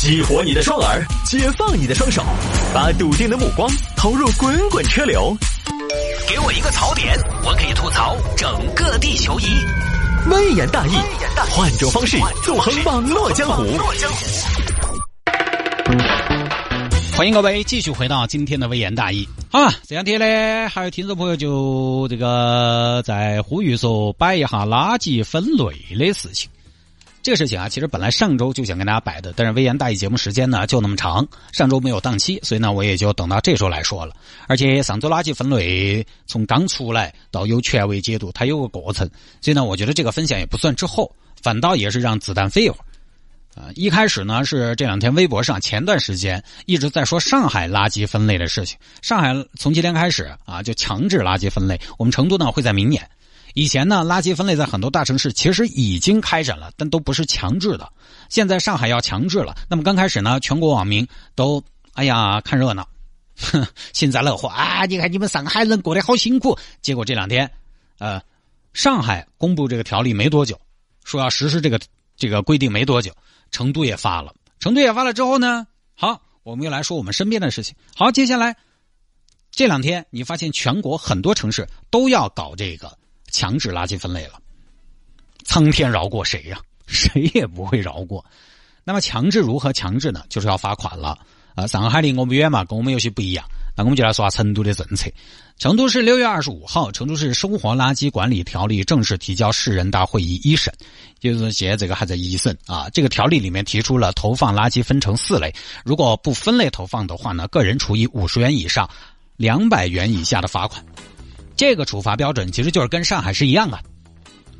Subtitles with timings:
[0.00, 2.24] 激活你的双耳，解放你的双手，
[2.72, 5.36] 把笃定的目光投入滚滚车流。
[6.26, 9.44] 给我一个槽点，我可以吐槽整个地球仪。
[10.30, 10.92] 微言大义，
[11.50, 13.62] 换种方式纵横网络江湖。
[17.14, 19.28] 欢迎各位继续回到今天的微言大义。
[19.50, 26.48] 啊，这两天呢，还有听众朋友就这个在呼吁说摆一下垃圾分类的事情。
[27.22, 34.14] 这个事情啊，其实本来上周就想跟大家摆的，但是微言大义节目时间呢就那么长，上周没有档期，所以呢我也就等到这周来说了。
[34.48, 39.06] 而且上周垃圾分类从刚出来到有权威解读，它有个过程，
[39.42, 42.84] 所以呢我觉得这个分享也不算滞后，反倒也是让子弹飞一会儿。
[43.60, 53.06] 啊，一开始呢是这两天微博上前段时间一直在说上海垃圾分类的事情，上海从今天开始啊就强制垃圾分类，我们成都呢会在明年。
[53.54, 57.90] 以前呢，垃圾分类在很多大城市其实已经开展了，但都不是强制的。
[58.28, 61.62] 现在上海要强制了，那么刚开始呢，全国网民都
[61.94, 62.88] 哎呀看热闹，
[63.36, 64.84] 哼，幸灾乐祸啊！
[64.86, 66.56] 你看你们上海人过得好辛苦。
[66.80, 67.50] 结果这两天，
[67.98, 68.22] 呃，
[68.72, 70.58] 上海公布这个条例没多久，
[71.04, 71.80] 说要实施这个
[72.16, 73.12] 这个规定没多久，
[73.50, 77.74] 成都也发了，成都也发了之后呢，好，我们又来说我们身边的事情。
[77.96, 78.56] 好，接下来
[79.50, 82.96] 这两天你发现全国很多城市都要搞这个。
[83.30, 84.34] 强制垃圾分类了，
[85.44, 86.60] 苍天饶过谁呀？
[86.86, 88.24] 谁也不会饶过。
[88.82, 90.24] 那么强制如何强制呢？
[90.28, 91.18] 就是要罚款了。
[91.54, 93.44] 啊，上海离我们远嘛，跟我们有些不一样。
[93.76, 95.10] 那我们就来说下成都的政策。
[95.58, 100.72] 成都市六月二十五号，成都市生活垃圾管理条例正式提交市人大会议一审，
[101.18, 102.88] 就是现在这个还在一审啊。
[102.90, 105.52] 这个条例里面提出了投放垃圾分成四类，
[105.84, 108.88] 如果不分类投放的话呢，个人处以五十元以上
[109.36, 110.84] 两百元以下的罚款。
[111.60, 113.78] 这个处罚标准其实就是跟上海是一样的。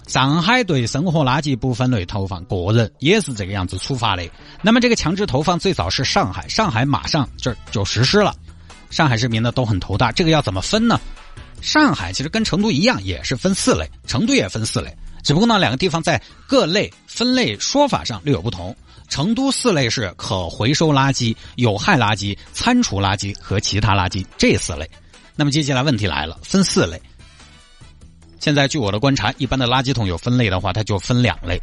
[0.07, 4.31] 上海对生活垃圾不分类投放，个人也是这个样子处罚的。
[4.61, 8.35] 那么这个强制投放最早是上海，上海马上这就实施了。
[8.91, 11.01] 上海市民呢都很头大，这个要怎么分呢？
[11.63, 14.95] 上海其实跟成都一样，也是分四类，成都也分四类，
[15.25, 18.77] 只不过呢两个地方在各类分类说法上略有不同。
[19.09, 24.87] 成都四类是可回收垃圾、有害垃圾、餐厨垃圾和其他垃圾这四类。
[25.37, 27.01] 那么接下来问题来了，分四类。
[28.39, 31.61] 现在据我的观察，一般的垃圾桶有分类的话，它就分两类。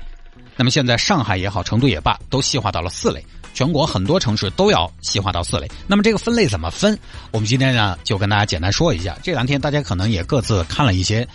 [0.56, 3.24] 那么现在上海也好，成都也罢，都细化到了四类。
[3.54, 5.68] 全国很多城市都要细化到四类。
[5.88, 6.98] 那么这个分类怎么分？
[7.32, 9.18] 我们今天呢就跟大家简单说一下。
[9.24, 11.28] 这两天大家可能也各自看了一些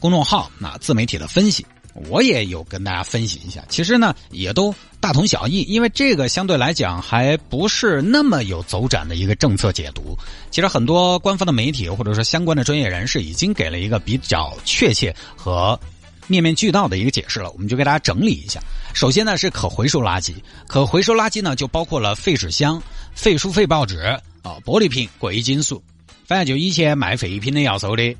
[0.00, 1.64] 公众号、那自媒体的分析。
[2.08, 10.16] 我也有跟大家分析一下，其实呢也都大同小异，因为这个相对来讲还不是那么有走展的一个政策解读。
[10.50, 15.78] 其实很多官方的媒体或者说相关的专业人士已经给了一个比较确切和
[16.26, 18.62] 面面俱到的一个解释了，我们就给大家整理一下。
[18.94, 20.34] 首先呢是可回收垃圾，
[20.68, 22.80] 可回收垃圾呢就包括了废纸箱、
[23.14, 23.98] 废书、废报纸
[24.42, 25.82] 啊、玻璃瓶、贵金属，
[26.24, 28.16] 反正就以前卖废品的要收的。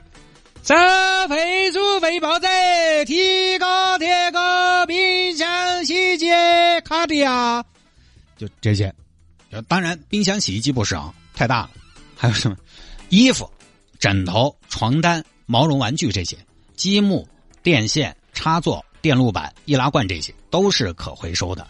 [0.62, 0.74] 这
[1.28, 2.46] 废猪废报纸、
[3.06, 6.26] 提高铁个冰箱、洗衣机、
[6.84, 7.64] 卡地亚，
[8.36, 8.94] 就这些。
[9.66, 11.70] 当然，冰箱、洗衣机不是啊，太大了。
[12.14, 12.56] 还有什么？
[13.08, 13.50] 衣服、
[13.98, 16.36] 枕头、床单、毛绒玩具这些，
[16.76, 17.26] 积木、
[17.62, 21.66] 电线、插座、电路板、易拉罐这些都是可回收的。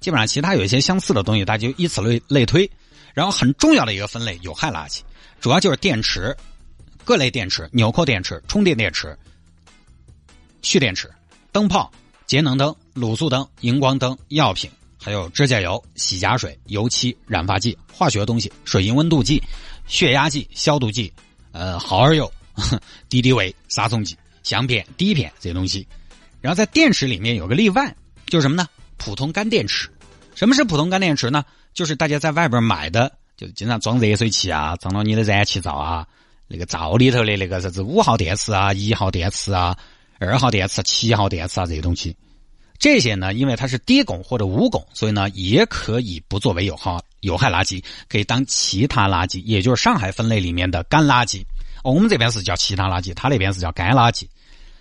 [0.00, 2.70] 基本上，其他有一些相似的东西，大家就以此类类推。
[3.12, 5.00] 然后，很重要的一个分类，有害垃圾，
[5.40, 6.34] 主要就是电池。
[7.08, 9.18] 各类电池、纽扣电池、充电电池、
[10.60, 11.10] 蓄电池、
[11.52, 11.90] 灯泡、
[12.26, 14.70] 节能灯、卤素灯、荧光灯、药品，
[15.02, 19.42] 还有指甲油、洗甲水、油漆、染发剂、化学东西、水银温度计、
[19.86, 21.10] 血压计、消毒剂、
[21.52, 22.30] 呃，耗儿油、
[23.08, 25.88] 敌敌畏、杀虫剂、相片、滴片这些东西。
[26.42, 28.68] 然后在电池里面有个例外，就是什么呢？
[28.98, 29.88] 普通干电池。
[30.34, 31.42] 什么是普通干电池呢？
[31.72, 36.06] 就是大家在外边买的，就经常装热水器啊，装到你的燃气灶啊。
[36.48, 39.76] 那个灶里头的那个啥子五号电池啊、一号电池啊、
[40.18, 42.16] 二号电池、七号电池啊这些东西，
[42.78, 51.44] 这些呢，因为它是低汞或者无汞，所以呢，也可以不作为有害有害垃圾，可以当其他垃圾，也就是上海分类里面的干垃圾。
[51.84, 54.26] 我们这边是叫其他垃圾，他那边是叫干垃圾。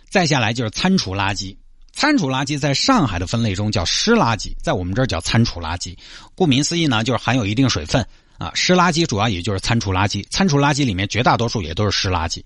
[0.09, 1.55] 再下来就是餐厨垃圾，
[1.91, 5.97] 餐厨垃圾在上海的分类中叫湿垃圾，在我们这儿叫餐厨垃圾。
[6.33, 8.07] 顾名思义呢，就是含有一定水分。
[8.37, 12.43] 啊，湿垃圾主要也就是餐厨垃圾，餐厨垃圾里面绝大多数也都是湿垃圾，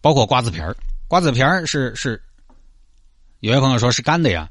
[0.00, 0.76] 包括瓜子皮儿。
[1.06, 2.22] 瓜子皮儿是是，
[3.40, 4.48] 有些朋友说是干的呀，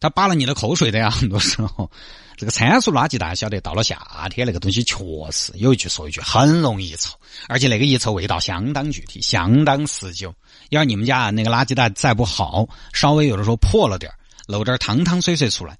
[0.00, 1.10] 它扒了你的口水的呀。
[1.10, 1.90] 很多时候，
[2.38, 4.96] 这个餐厨垃圾大家晓得，到了夏天那个东西确
[5.30, 7.14] 实有一句说一句很容易臭，
[7.48, 10.34] 而且那个一臭味道相当具体，相当持久。
[10.70, 14.16] 要是你们家那个垃圾袋再不好，稍微有的时候破了点儿
[14.46, 15.76] 漏点儿汤汤水水出来。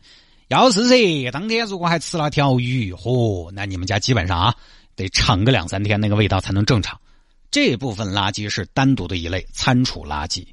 [0.48, 4.54] 要是噻，当天如果还吃了条鱼，嚯，那你们家基本上啊
[4.94, 7.00] 得尝个两三天，那个味道才能正常。
[7.50, 10.46] 这部分垃圾是单独的一类餐厨垃圾，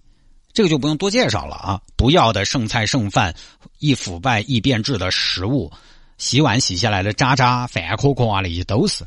[0.54, 1.81] 这个就不用多介绍了啊。
[1.95, 3.36] 不要的剩菜剩饭、
[3.80, 5.72] 易腐败易变质的食物、
[6.18, 9.04] 洗碗洗下来的渣渣、饭壳壳啊，那些都是。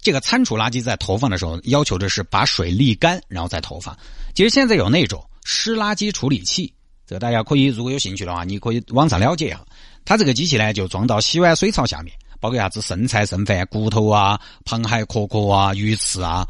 [0.00, 3.96] 这个餐厨垃圾在投放的时候，要求的是把水沥干，然后再投放。
[4.34, 6.74] 其实现在有那种湿垃圾处理器，
[7.06, 9.64] 这个大家可以如果有兴趣的话，你可以网上了解一下。
[10.04, 16.46] 它这个机器呢，就装到洗碗水槽下面，包括啥子剩菜剩饭、骨头啊、螃蟹壳壳啊、鱼翅啊，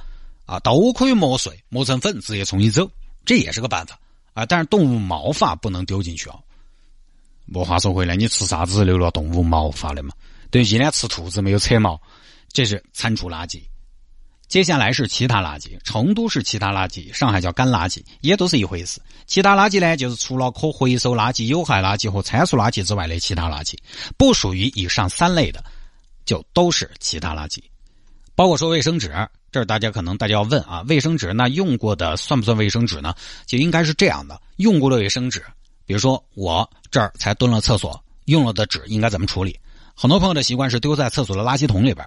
[0.46, 2.90] 啊都可以磨碎、磨成粉，直接冲你走，
[3.24, 3.98] 这也是个办法
[4.32, 4.44] 啊。
[4.46, 6.40] 但是动物毛发不能丢进去哦。
[7.52, 10.12] 我话说回来，你吃啥子留了动物毛发的嘛？
[10.50, 12.00] 等于今天吃兔子没有扯毛，
[12.52, 13.60] 这是餐厨垃圾。
[14.46, 19.00] 接下来是其他垃圾，成都是其他垃圾，上海叫干垃圾，也都是一回事。
[19.26, 23.74] 其他垃圾呢，就是除了可回收垃圾、有害垃圾和餐厨垃圾之外的其他垃圾，
[24.16, 25.64] 不属于以上三类的，
[26.24, 27.58] 就都是其他垃圾。
[28.36, 29.12] 包括说卫生纸，
[29.50, 33.14] 这儿大家可能大家要问啊，卫生纸那用过的算不算卫生纸呢？
[33.46, 35.42] 就应该是这样的，用过的卫生纸，
[35.86, 39.58] 比如说我这儿才蹲了厕所，用了的纸应该怎么处理？
[39.96, 42.06] 很多朋友的习惯是丢在厕所的垃圾桶里边，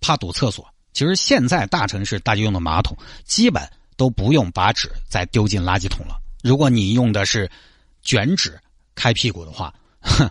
[0.00, 0.66] 怕堵厕所。
[0.92, 3.66] 其实现在大城市大家用的马桶，基本
[3.96, 6.20] 都不用把纸再丢进垃圾桶了。
[6.42, 7.50] 如果你用的是
[8.02, 8.58] 卷纸
[8.94, 9.72] 开屁股的话，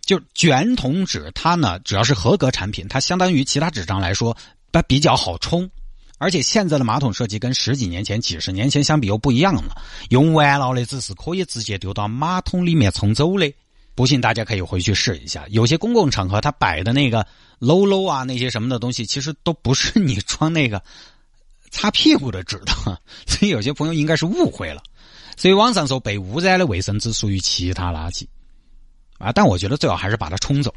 [0.00, 4.36] 就卷筒纸，它呢只要是合格产品，它相当于其他纸张来说，
[4.72, 5.70] 它比较好冲。
[6.20, 13.52] 而且现在的马桶设计跟十几年前、几十年前相比又不一样了，用完了的纸是可以直接丢到马桶里面冲走的。
[13.98, 17.26] 不信大家可以回去试一下，有些公共场合它摆的那个
[17.58, 20.80] 搂搂啊，那些什么的东西，其实都不是你装那个
[21.72, 22.72] 擦屁股的纸的，
[23.26, 24.80] 所以有些朋友应该是误会了。
[25.36, 28.24] 所以网上说被污染的卫生纸属于其他垃圾
[29.18, 30.72] 啊，但我觉得最好还是把它冲走。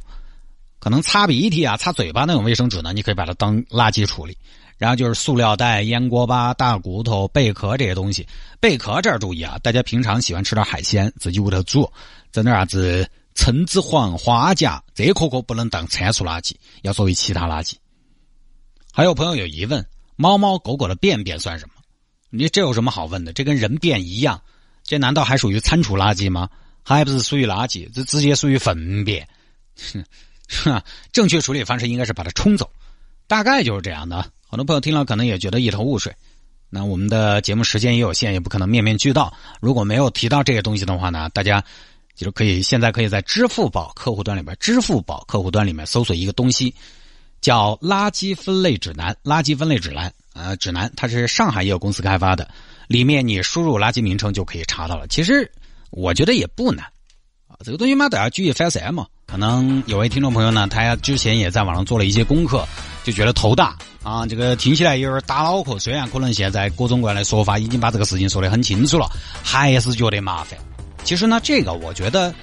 [0.79, 4.35] 可能擦鼻涕啊、擦嘴巴那种卫生纸呢，你可以把它当垃圾处理。
[4.79, 8.27] 然后就是塑料袋、烟锅巴、大骨头、贝壳这些东西。
[8.59, 11.93] 贝壳这儿注意啊，大家平常喜欢吃点海鲜，自己屋头做。
[12.31, 17.75] 整点啥子橙子黄、花甲，这颗颗不能当餐厨垃圾，要作为其他垃圾。
[18.93, 19.85] 还有朋友有疑问：
[20.17, 21.75] 猫猫狗狗的便便算什么？
[22.29, 23.31] 你这有什么好问的？
[23.31, 24.41] 这跟人便一样，
[24.83, 26.49] 这难道还属于餐厨垃圾吗？
[26.83, 29.27] 还不是属于垃圾，这直接属于粪便。
[29.75, 30.83] 是吧？
[31.13, 32.69] 正确处理方式应该是把它冲走，
[33.27, 34.29] 大概就是这样的。
[34.49, 36.13] 很多朋友听了可能也觉得一头雾水。
[36.69, 39.33] 那我们的节目时间也有限，也不可能面面俱到。
[39.61, 41.63] 如果没有提到这些东西的话呢，大家。
[42.21, 46.71] 就是可以，现在可以在支付宝客户端里面，支付宝客户端里面搜索一个东西，
[47.41, 49.17] 叫“垃圾分类指南”。
[49.25, 52.47] 垃圾分类指南，呃，指南它是上海也有公司开发的，
[52.85, 55.07] 里面你输入垃圾名称就可以查到了。
[55.07, 55.51] 其实
[55.89, 56.85] 我觉得也不难
[57.47, 59.07] 啊，这个东西嘛，大家举一反三嘛。
[59.25, 62.67] 可能有位听众朋友呢，他之前也在网上做了一些功课，
[63.03, 65.79] 就觉得头大啊，这个听起来有点打脑壳。
[65.79, 69.09] 虽然可能现在各种各样的说法已经把这个事情说得很清楚了，
[69.41, 70.59] 还是觉得麻烦。
[71.03, 72.33] 其实呢，这个我觉得，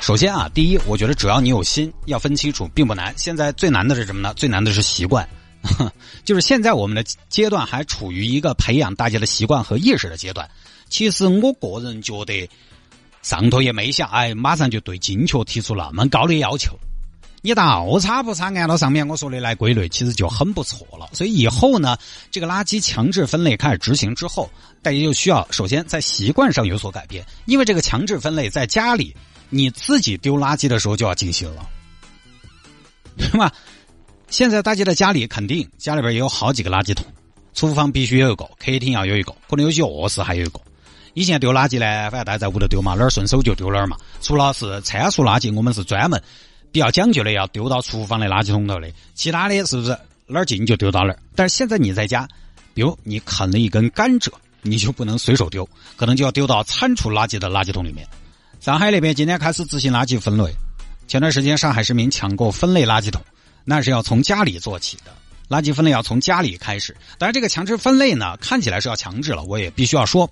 [0.00, 3.12] 首先啊，第一，我觉得只要你有心，要分清楚，并不难。
[3.16, 4.32] 现在最难的是什么呢？
[4.34, 5.28] 最难的是习惯，
[6.24, 10.48] 就是现在我们的阶段还处于一个培养大家的习惯和意识的阶段。
[10.88, 12.48] 其实我个人觉得，
[13.22, 16.78] 上头也没想，哎，马上就对精确提出那么高的要求。
[17.46, 21.06] 你倒差不差，按照上面我说的来归类，其实就很不错了。
[21.12, 21.94] 所以以后呢，
[22.30, 29.14] 这个垃圾强制分类开始执行之后，大家就需要首先在习惯上有所改变，因为这个强制分类在家里
[29.50, 31.68] 你自己丢垃圾的时候就要进行了，
[33.18, 33.52] 对吧？
[34.30, 37.04] 现在大家的家里肯定家里边也有好几个垃圾桶，
[37.52, 40.58] 厨房必须有一个，客厅要有一个，可能有些卧室还有一个。
[41.12, 43.98] 以前丢垃圾呢，反正大家在屋头丢嘛，哪儿顺手就丢哪儿嘛。
[44.22, 46.18] 除了是餐厨垃圾，我们是专门。
[46.74, 51.18] 比较讲究的要丢到厨房的垃圾桶头的，其他的是不是哪儿近就丢到哪儿？
[51.36, 52.28] 但是现在你在家，
[52.74, 54.28] 比如你啃了一根甘蔗，
[54.62, 58.04] 你就不能随手丢，可能就要丢到餐厨垃圾的垃圾桶里面。
[58.58, 60.52] 上海那边今天开始执行垃圾分类，
[61.06, 63.22] 前段时间上海市民抢购分类垃圾桶，
[63.64, 65.12] 那是要从家里做起的，
[65.48, 66.96] 垃圾分类要从家里开始。
[67.18, 70.28] 当然，这个强制分类呢，看起来是要强制了，我也必须要说，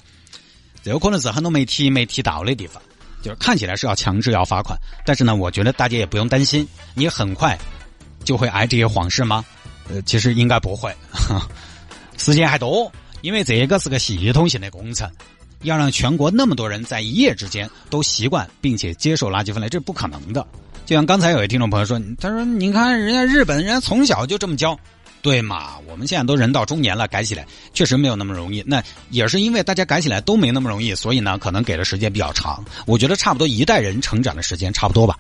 [0.83, 2.83] 这有可能是很多媒体没提到的地方。
[3.23, 4.77] 就是看起来是要强制要罚款，
[5.07, 7.59] 但是呢，我觉得大家也不用担心，你很快
[8.25, 9.45] 就会挨这些谎事吗？
[9.89, 10.95] 呃，其实应该不会，
[12.19, 15.09] 时间还多，因为这个是个系统性的工程，
[15.63, 20.47] 要让全国那么多人在一夜之间都习惯并且接受垃圾分类，这是不可能的。
[20.85, 24.79] 就像刚才有位听众朋友说，他说：“你看人家日本人家从小就这么教。”
[25.23, 25.79] 对嘛？
[25.87, 28.63] 我们现在都人到中年了，改起来确实没有那么容易。
[28.67, 32.63] 那也是因为大家改起来都没那么容易，所以呢，可能给的时间比较长。
[32.87, 35.17] 我觉得差不多一代人成长的时间差不多吧。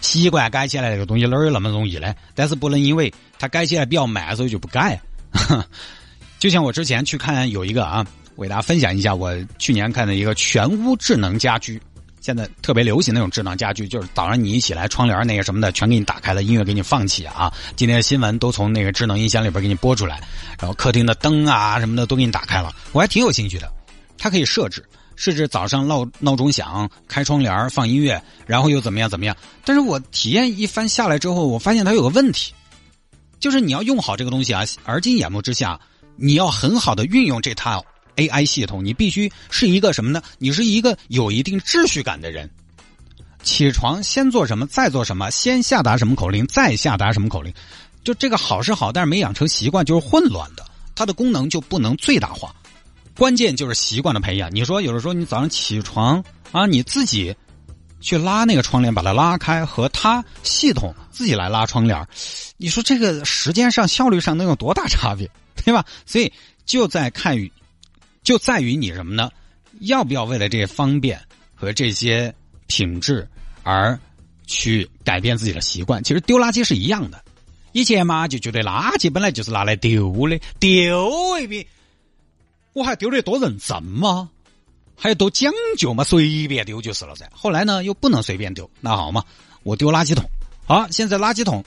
[0.00, 2.14] 习惯改起来这个东西哪儿有那么容易呢？
[2.34, 5.00] 但是不能因为它改起来比较慢，所以就不改。
[6.40, 8.04] 就像我之前去看有一个啊，
[8.36, 11.80] 我给大家分享一下，我去年看的一个全屋智能家居，
[12.22, 20.22] 现在特别流行那种智能家居，就是早上你一起来，窗帘那个什么的全给你打开了，音乐给你放起啊，今天的新闻都从那个智能音箱里边给你播出来，
[20.58, 23.68] 然后客厅的灯啊什么的都给你打开了，我还挺有兴趣的。
[24.16, 29.36] 它可以设置，设置早上闹闹钟响，开窗帘放音乐，然后又怎么样怎么样。
[29.64, 32.54] 但是我体验一番下来之后，我发现它有个问题，
[33.40, 35.80] 就是你要用好这个东西啊，而今眼目之下。
[36.14, 37.82] 你要很好的运用这套
[38.16, 40.22] AI 系统，你必须是一个什么呢？
[40.38, 42.48] 你是一个有一定秩序感的人。
[43.42, 47.52] 起床先做什么，再做什么，先下达什么口令，再下达什么口令，
[48.04, 50.64] 就这个好是好，但是没养成习惯就是混乱的，
[50.94, 52.54] 它的功能就不能最大化。
[53.16, 54.48] 关键就是习惯的培养。
[54.54, 57.34] 你说有的时候你早上起床啊，你自己
[58.00, 62.06] 去拉那个窗帘把它拉开，和它系统自己来拉窗帘，
[62.56, 65.28] 你说这个时间上效率上能有多大差别？
[65.64, 65.84] 对吧？
[66.06, 66.32] 所以
[66.64, 67.36] 就在看，
[68.22, 69.30] 就在于你什么呢？
[69.80, 71.20] 要不要为了这些方便
[71.54, 72.32] 和这些
[72.66, 73.26] 品质
[73.62, 73.98] 而
[74.46, 76.04] 去改变自己的习惯？
[76.04, 77.24] 其实丢垃圾是一样的。
[77.72, 81.66] 以前嘛就觉得垃圾本来就是拿来丢的，丢一遍，
[82.74, 84.28] 我还丢的多认真吗？
[84.94, 86.04] 还有多讲究吗？
[86.04, 87.28] 随便丢就是了噻。
[87.32, 89.24] 后来呢又不能随便丢，那好嘛，
[89.62, 90.24] 我丢垃圾桶。
[90.66, 91.64] 好，现在垃圾桶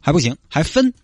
[0.00, 0.94] 还不行，还分，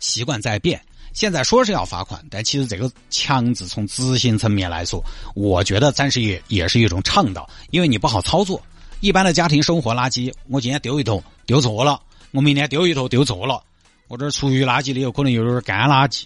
[0.00, 0.82] 习惯在变。
[1.12, 5.02] 现在说是要罚款，但其实这个强制从执行层面来说，
[5.34, 8.60] 我觉得暂时也也是一种倡导，因为你不好操作。
[9.00, 12.00] 一般的家庭生活垃圾，我今天丢一坨丢错了，
[12.32, 13.62] 我明天丢一坨丢错了，
[14.08, 16.24] 我这厨余垃圾里头可能有点干垃圾，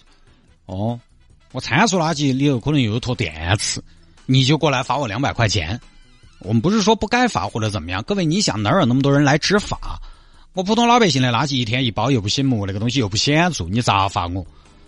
[0.65, 0.99] 哦，
[1.51, 3.81] 我餐厨垃圾里头可能有一坨电池，
[4.25, 5.79] 你就过来罚我两百块钱。
[6.39, 9.99] 我们不是说不该罚或者怎么样，各位你想哪有那么多人来执法？
[10.51, 14.45] 我普通老百姓的垃圾一天一包又不醒目，那个东西又不显著，你咋罚我？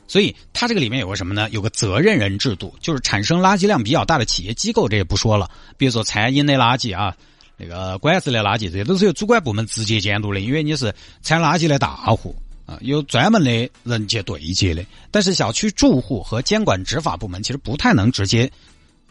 [0.07, 1.49] 所以它这个里面有个什么呢？
[1.51, 5.49] 有个责任人制度，就是产生垃圾量比较大的企业机构，这也不说了。
[5.75, 7.15] 比如说餐饮的垃圾啊，
[7.57, 12.35] 那个管子的垃圾，这些都是由主管部门直接监督的，因为你是产垃圾的大户
[12.65, 14.85] 啊，有专门的人去对接的。
[15.11, 18.49] 但是小区住户和监管执法部门其实不太能直接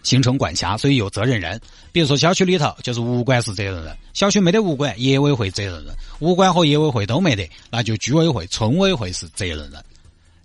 [0.03, 1.61] 形成管辖，所以有责任人。
[1.93, 9.73] 比如说小区里头就是物管是责任人，小区没得物管，业委会责任人，物管和业委会都没得，那就居委会、村委会是责任人。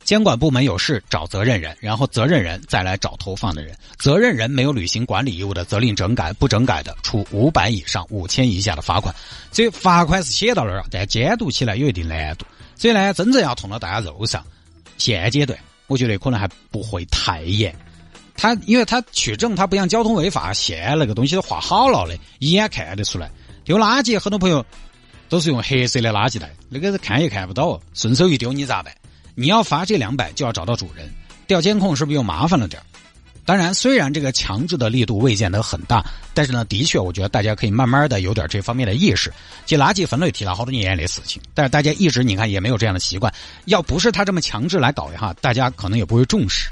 [0.04, 3.76] 监管部门有事找责任人，然后责任人再来找投放的人。
[3.98, 9.14] 责任人没有履行管理义务的，责令整改；不整改的，处五百以上五千以下的罚款。
[9.52, 12.46] 所以罚款是写到那儿，但监督起来有一定难度。
[12.76, 14.44] 所以呢，真正要痛到大家肉上，
[14.98, 17.74] 现阶段我觉得可能还不会太严。
[18.36, 23.30] 他因为他取证，他不像交通违法，现那个东西都画好了的，一眼看得出来。
[23.64, 24.66] 丢垃圾，很多朋友
[25.30, 28.92] 都是用黑色的垃圾袋，那个是看也看不到，顺手一丢，你咋办？
[29.36, 31.10] 你要罚这两百，就要找到主人，
[31.48, 32.82] 调监控是不是又麻烦了点
[33.44, 39.34] 当然，虽然这个强制的力度未见得很大，但是呢，的确，我觉得大家可以慢慢的有点这方面的意识。
[39.66, 43.34] 这垃圾分类提了好多年的事情，但是大家一直你看也没有这样的习惯。
[43.66, 46.70] 要不是他这么强制来搞的话，大家可能也不会重视。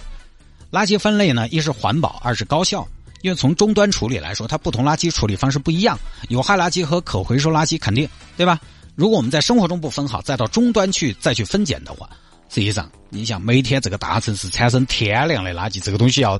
[0.71, 2.87] 垃圾分类呢，一是环保，二是高效。
[3.21, 5.99] 因为从终端处理来说，它不同垃圾处理方式不一样，
[6.29, 8.61] 有害垃圾和可回收垃圾肯定对吧？
[8.95, 12.07] 如果我们在生活中不分好，再到终端去再去分拣的话。
[12.49, 16.37] 实际上，你想每天这个大城市产生天量的垃圾，这个东西要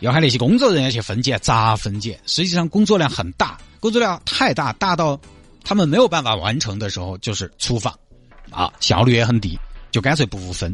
[0.00, 2.18] 要喊那些工作人员去分拣，咋分拣？
[2.26, 5.20] 实际上工作量很大，工作量太大，大到
[5.62, 7.94] 他们没有办法完成的时候，就是粗放，
[8.50, 9.58] 啊，效率也很低，
[9.90, 10.72] 就干脆不分。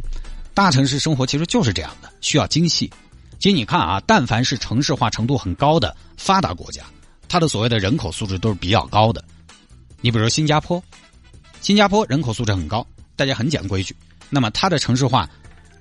[0.54, 2.90] 大城市生活其实就是这样的，需要精细。
[3.40, 6.82] 其实你看啊，但凡是城市化程度很高的发达国家，
[7.28, 9.22] 它的所谓的人口素质都是比较高的。
[10.00, 10.82] 你比如新加坡，
[11.60, 12.86] 新加坡人口素质很高。
[13.18, 13.96] 大家很讲规矩，
[14.30, 15.28] 那么它的城市化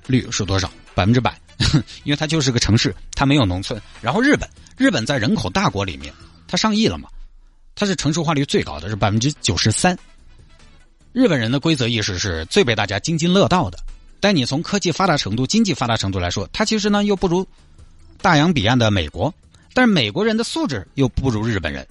[0.08, 0.72] 率是多少？
[0.96, 1.39] 百分之百，
[2.03, 3.79] 因为它就是个城市，它没有农村。
[4.01, 6.12] 然后日本，日本在人口大国里面，
[6.48, 7.08] 它上亿了嘛，
[7.75, 9.96] 它是城市化率最高的，是百分之九十三。
[11.13, 13.77] 日本人的规则意识是最被大家津津乐道的，
[14.20, 17.48] 但你从科技发达程度、经济发达程度来说，它其实呢又不如
[18.20, 19.32] 大洋彼岸的美国，
[19.75, 21.88] 但是美国人的素质又不如日本人，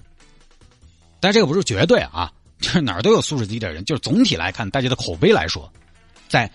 [1.21, 2.29] 但这个不是绝对啊。
[2.59, 5.71] 就是哪儿都有素质低的人，就是总体来看，大家的口碑来说，
[6.27, 6.51] 在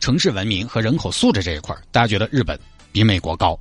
[0.00, 2.58] 城市文明和人口素质这一块大家觉得日本
[2.90, 3.58] 比美国高。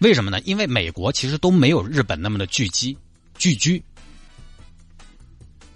[0.00, 0.40] 为什么呢？
[0.42, 2.96] 因为美国其实都没有日本那么的聚集、
[3.36, 3.82] 聚居，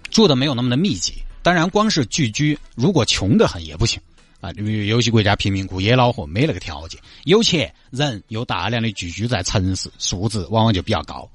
[0.09, 1.13] 住的没有那么的密集。
[1.43, 4.01] 当然，光是聚居，如果穷的很也不行
[4.41, 4.49] 啊。
[4.53, 6.99] 因为有些国家贫民窟也恼火，没那个条件。
[7.25, 11.29] 有钱人又大量的聚居在城市，素质往往就比较高。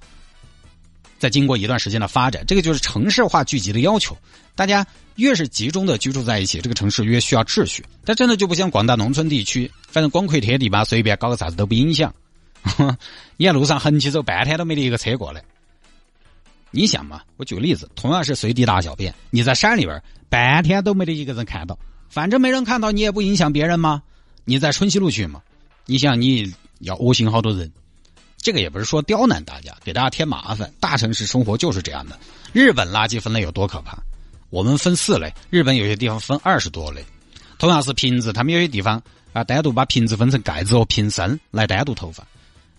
[1.21, 4.17] 再经过一段时间的发展，这个就是城市化聚集的要求。
[4.55, 4.85] 大家
[5.17, 7.85] 越是集中的居住在一起，这个城市越需要秩序。
[8.07, 12.13] 但真的就不像广大农村地区，反正光块贴地吧，随便搞个啥子都不影响。
[13.37, 15.43] 你在路上横起走半天都没得一个车过来。
[16.71, 24.03] 你想嘛，我举个例子，同样是随地大小便，你在山里边半天都没得一个人看到，反正没人看到，你也不影响别人吗？
[24.47, 25.43] 你在春熙路去嘛，
[25.85, 27.71] 你想你要恶心好多人。
[28.41, 30.73] 这个也不是说刁难大家，给大家添麻烦。
[30.81, 32.19] 大城市生活就是这样的。
[32.53, 33.99] 日本垃圾分类有多可怕？
[34.49, 37.05] 我们分四类，日本有些地方分二十多类。
[37.59, 42.27] 同样是瓶子，他们有些地方啊，单独把瓶子分成盖子和瓶身来单独投放。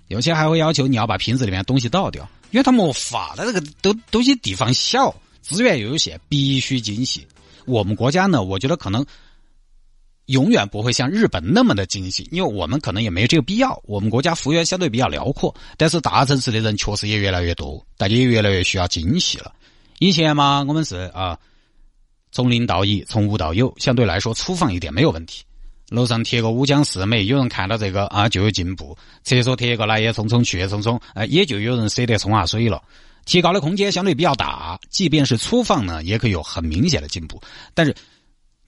[0.08, 7.28] 有些还会要求你要把瓶子里面东西倒掉，因为它没法的，这个都都些地方小，资源又有限，必须精细。
[7.66, 9.06] 我们国家呢，我觉得可能。
[10.32, 13.80] 永远不会像日本那么的精细，因为我们可能也没有这个必要。
[13.86, 19.54] 我们国家幅员相对比较辽阔，但是大城市的人确实也越来越多，大家也越来越需要精细了。
[20.00, 21.38] 以前嘛，我们是啊，
[22.32, 25.44] 从零到一，从无到有，相对来说粗放一点没有问题。
[25.90, 28.98] 楼上贴个五江四美，有人看到这个啊就有进步。
[29.24, 32.82] 厕所贴个来也匆匆去也匆匆，哎，也就有人舍得冲下水了。
[33.26, 37.42] 提高的空间相对比较大，即便是粗放呢，也可以有很明显的进步。
[37.74, 37.94] 但是。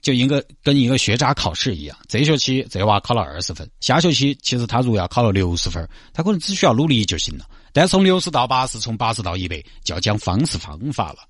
[0.04, 7.46] 就应该跟一个学渣考试一样，这学期这娃考了二十分，下学期其实他如果要考了六十分，他可能只需要努力就行了。
[7.72, 11.20] 但从六十到八十，从八十到一百，就要讲方式方法了，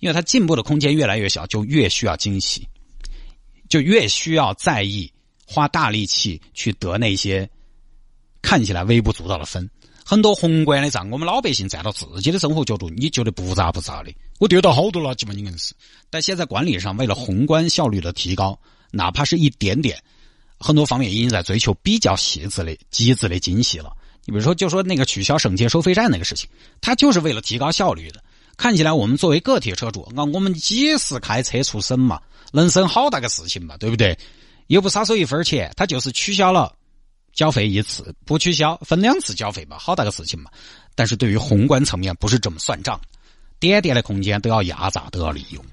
[0.00, 2.68] 因为他进步的空间越来越小，就越需要精细，
[3.68, 5.08] 就越需要在意，
[5.46, 7.48] 花大力气去得那些
[8.42, 9.70] 看起来微不足道的分。
[10.04, 14.12] 很多宏观的账，我们老百姓站到自己的生活角度，你觉得不咋不咋的？
[14.38, 15.74] 我丢到好多垃圾嘛，你硬是。
[16.10, 18.58] 但现在管理上为了宏观效率的提高，
[18.90, 19.98] 哪怕是一点点，
[20.58, 23.90] 很多方面已经在追求比较细致的、极致的精细了。
[24.26, 26.48] 你比如说，就说那个取消省界收费站那个事情，
[26.82, 28.22] 它就是为了提高效率的。
[28.56, 32.20] 看起来我们作为个体车主，啊，我们几时开车出省嘛，
[32.52, 34.16] 能省好大个事情嘛，对不对？
[34.66, 36.74] 又不少收一分钱，它就是取消了。
[37.34, 40.50] 缴费一次不取消，分两次缴费嘛，好大个事情嘛。
[40.94, 43.00] 但是对于宏观层面不是这么算账，
[43.58, 45.64] 点点的空间都要压榨，都要利用。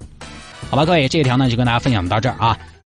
[0.68, 2.58] 好吧，各位，这一条呢就跟大家分享到这儿啊。